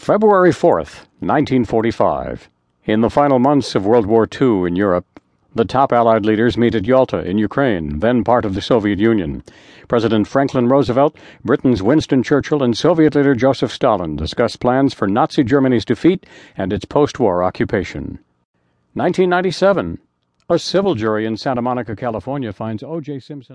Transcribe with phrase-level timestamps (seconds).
[0.00, 2.48] February 4th, 1945.
[2.86, 5.20] In the final months of World War II in Europe,
[5.54, 9.42] the top Allied leaders meet at Yalta in Ukraine, then part of the Soviet Union.
[9.88, 15.44] President Franklin Roosevelt, Britain's Winston Churchill, and Soviet leader Joseph Stalin discuss plans for Nazi
[15.44, 16.24] Germany's defeat
[16.56, 18.18] and its post war occupation.
[18.94, 19.98] 1997.
[20.48, 23.20] A civil jury in Santa Monica, California finds O.J.
[23.20, 23.48] Simpson.